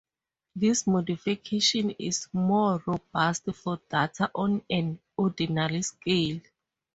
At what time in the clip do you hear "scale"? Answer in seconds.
5.83-6.41